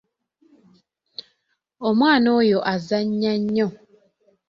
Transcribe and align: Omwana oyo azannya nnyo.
Omwana 1.87 2.27
oyo 2.39 2.59
azannya 2.73 3.33
nnyo. 3.41 3.67